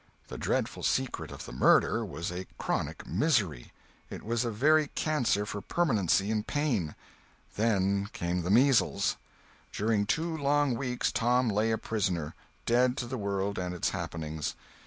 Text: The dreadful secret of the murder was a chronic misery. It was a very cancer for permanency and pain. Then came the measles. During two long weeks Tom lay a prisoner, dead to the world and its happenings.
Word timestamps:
The 0.29 0.37
dreadful 0.39 0.81
secret 0.81 1.29
of 1.29 1.45
the 1.45 1.51
murder 1.51 2.03
was 2.03 2.31
a 2.31 2.47
chronic 2.57 3.05
misery. 3.05 3.71
It 4.09 4.23
was 4.23 4.43
a 4.43 4.49
very 4.49 4.87
cancer 4.95 5.45
for 5.45 5.61
permanency 5.61 6.31
and 6.31 6.47
pain. 6.47 6.95
Then 7.55 8.07
came 8.11 8.41
the 8.41 8.49
measles. 8.49 9.17
During 9.71 10.07
two 10.07 10.35
long 10.35 10.73
weeks 10.75 11.11
Tom 11.11 11.49
lay 11.49 11.69
a 11.69 11.77
prisoner, 11.77 12.33
dead 12.65 12.97
to 12.97 13.05
the 13.05 13.19
world 13.19 13.59
and 13.59 13.75
its 13.75 13.91
happenings. 13.91 14.55